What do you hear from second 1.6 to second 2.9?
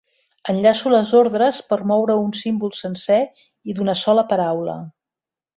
per moure un símbol